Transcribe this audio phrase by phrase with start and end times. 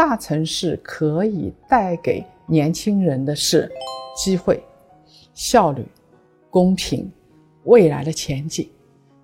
[0.00, 3.70] 大城市可以带给年轻人的是
[4.16, 4.64] 机会、
[5.34, 5.84] 效率、
[6.48, 7.12] 公平、
[7.64, 8.66] 未来的前景，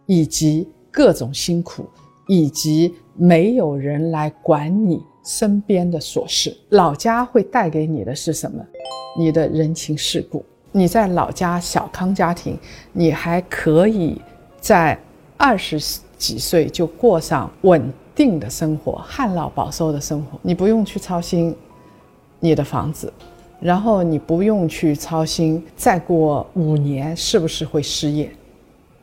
[0.05, 1.87] 以及各种辛苦，
[2.29, 6.55] 以及没有人来管你身边的琐事。
[6.69, 8.63] 老家会带给你的是什么？
[9.19, 10.45] 你的人情世故。
[10.73, 12.55] 你在老家小康家庭，
[12.93, 14.21] 你还可以
[14.61, 14.99] 在
[15.39, 15.81] 二十
[16.19, 20.37] 几岁就过上稳定的生活、旱涝保收的生活。
[20.43, 21.55] 你不用去操心
[22.41, 23.13] 你的房子，
[23.61, 28.29] 然后你不用去操心再过五年是不是会失业，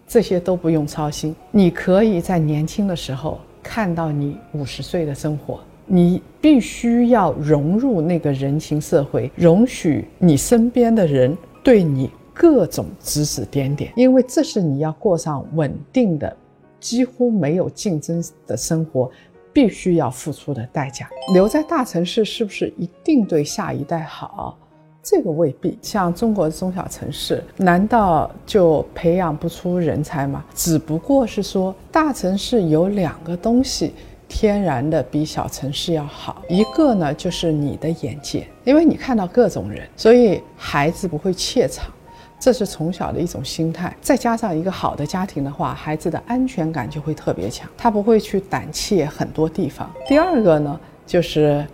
[0.06, 1.34] 这些都不用操心。
[1.52, 5.60] 你可以在年轻的时候看到你五十岁的生活。
[5.86, 11.38] 你必须要融入那个人情社会，容许你身边的人。
[11.64, 16.36] 对你各种指指点点，因为这是你要过上稳定的、
[16.84, 19.10] 几乎没有竞争的生活，
[19.54, 21.10] 必须要付出的代价。
[21.34, 24.58] 留在大城市是不是一定对下一代好？
[25.02, 25.80] 这个未必。
[25.82, 30.44] 像中国的中小城市，难道就培养不出人才吗？
[30.54, 33.94] 只不过是说，大城市有两个东西。
[34.30, 41.86] 天然的比小城市要好，一个呢就是你的眼界，因为你看到各种人，所以孩子不会怯场，
[42.44, 43.96] 这是从小的一种心态。
[44.02, 49.90] 再加上一个好的家庭的话，孩子的安全感就会特别强，他不会去胆怯很多地方。
[50.06, 50.78] 第二个呢
[51.08, 51.66] 就是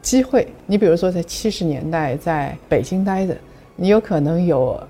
[0.00, 3.36] 机会，你比如说在七十年代在北京待着，
[3.76, 4.82] 你有可能有。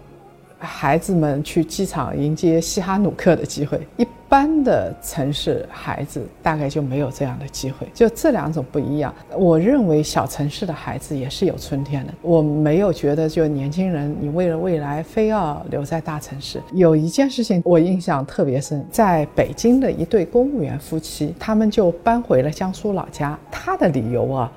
[0.61, 7.87] 孩子们去机场迎接西哈努克的机会，一般的城市孩子大概就没有这样的机会。
[7.95, 12.13] 就这两种不一样，我认为小城市的孩子也是有春天的。
[12.21, 16.61] 我没有觉得就年轻人，你为了未来非要留在大城市。
[16.73, 23.39] 有一件事情我印象特别深，在北京的一对公务员夫妻，他们就搬回了江苏老家。
[23.51, 24.53] 他的理由啊，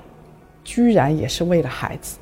[0.62, 2.18] 居然也是为了孩子，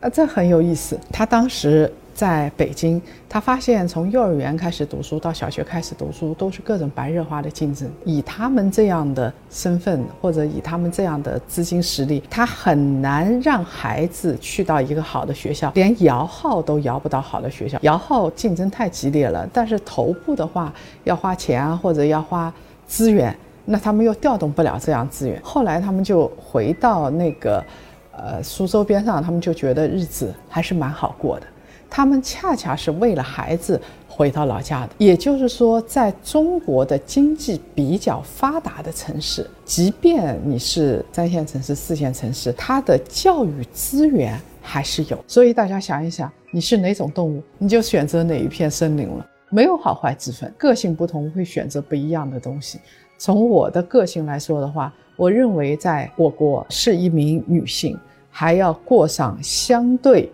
[0.00, 0.98] 啊，这很有意思。
[1.12, 1.92] 他当时。
[2.14, 7.90] 在北京，他发现从幼儿园开始读书到小学开始读书，都是各种白热化的竞争。
[8.04, 17.78] 以他们这样的身份，或者以他们这样的资金实力，他很难让孩子去到一个好的学校，连摇号都摇不到好的学校。
[17.82, 20.72] 摇号竞争太激烈了，但是头部的话
[21.04, 22.52] 要花钱啊，或者要花
[22.86, 23.34] 资源，
[23.64, 25.40] 那他们又调动不了这样资源。
[25.42, 27.64] 后来他们就回到那个，
[28.12, 31.46] 呃，苏州边上，他们就觉得日子还是蛮好过的。
[31.94, 45.22] 他们恰恰是为了孩子回到老家的，也就是说，在中国的经济比较发达的城市，即便你是三线城市、四线城市，它的教育资源还是有。
[45.28, 50.50] 所以大家想一想，你是哪种动物，你就选择哪一片森林了，没有好坏之分。
[50.56, 52.80] 个性不同，会选择不一样的东西。
[53.18, 57.98] 从我的个性来说的话，我认为在我国是一名女性，
[58.30, 60.32] 还要过上相对。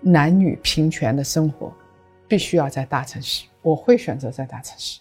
[0.00, 1.72] 男女平权的生活，
[2.28, 3.46] 必须要在大城市。
[3.62, 4.94] 我会选择在大城市。